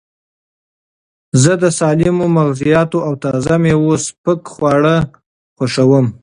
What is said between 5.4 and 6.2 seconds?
خوښوم.